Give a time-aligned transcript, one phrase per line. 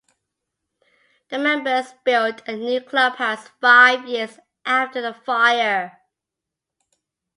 [1.29, 5.99] The members built a new clubhouse five years after the fire.